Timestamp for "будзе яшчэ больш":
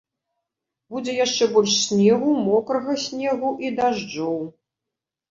0.93-1.75